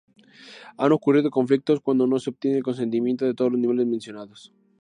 [0.79, 4.51] Han ocurrido conflictos cuando no se obtiene el consentimiento de todos los niveles mencionados.